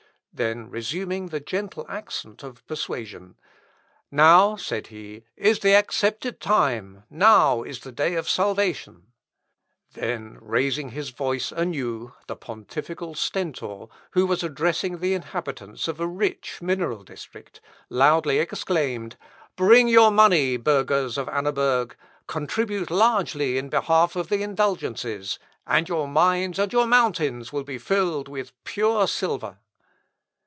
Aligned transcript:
Then 0.33 0.69
resuming 0.69 1.27
the 1.27 1.41
gentle 1.41 1.85
accent 1.89 2.41
of 2.41 2.65
persuasion, 2.65 3.35
"Now," 4.09 4.55
said 4.55 4.87
he, 4.87 5.25
"is 5.35 5.59
the 5.59 5.75
accepted 5.75 6.39
time, 6.39 7.03
now 7.09 7.63
is 7.63 7.81
the 7.81 7.91
day 7.91 8.15
of 8.15 8.29
salvation." 8.29 9.07
Then 9.91 10.37
raising 10.39 10.91
his 10.91 11.09
voice 11.09 11.51
anew, 11.51 12.13
the 12.27 12.37
pontifical 12.37 13.13
Stentor, 13.13 13.89
who 14.11 14.25
was 14.25 14.41
addressing 14.41 14.99
the 14.99 15.13
inhabitants 15.15 15.89
of 15.89 15.99
a 15.99 16.07
rich 16.07 16.61
mineral 16.61 17.03
district, 17.03 17.59
loudly 17.89 18.39
exclaimed, 18.39 19.17
"Bring 19.57 19.89
your 19.89 20.11
money, 20.11 20.55
burghers 20.55 21.17
of 21.17 21.27
Annaberg, 21.27 21.97
contribute 22.27 22.89
largely 22.89 23.57
in 23.57 23.67
behalf 23.67 24.15
of 24.15 24.29
the 24.29 24.43
indulgences, 24.43 25.39
and 25.67 25.89
your 25.89 26.07
mines 26.07 26.57
and 26.57 26.71
your 26.71 26.87
mountains 26.87 27.51
will 27.51 27.65
be 27.65 27.77
filled 27.77 28.29
with 28.29 28.53
pure 28.63 29.07
silver." 29.09 29.57